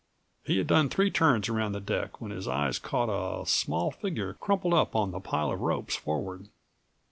He 0.43 0.57
had 0.57 0.65
done 0.65 0.89
three 0.89 1.11
turns 1.11 1.47
around 1.47 1.73
the 1.73 1.79
deck 1.79 2.19
when 2.19 2.31
his 2.31 2.47
eyes 2.47 2.79
caught 2.79 3.07
a 3.07 3.45
small 3.45 3.91
figure 3.91 4.33
crumpled 4.33 4.73
up 4.73 4.95
on 4.95 5.11
the 5.11 5.19
pile 5.19 5.51
of 5.51 5.59
ropes 5.61 5.95
forward. 5.95 6.47